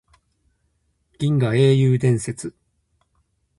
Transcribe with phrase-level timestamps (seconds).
[1.19, 2.55] 銀河英雄伝説